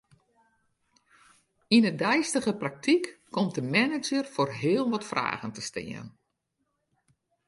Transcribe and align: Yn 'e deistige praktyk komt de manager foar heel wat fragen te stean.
Yn 1.75 1.85
'e 1.89 1.93
deistige 2.03 2.53
praktyk 2.61 3.05
komt 3.33 3.55
de 3.57 3.63
manager 3.75 4.23
foar 4.33 4.51
heel 4.63 4.85
wat 4.93 5.07
fragen 5.11 5.51
te 5.55 5.61
stean. 5.69 6.07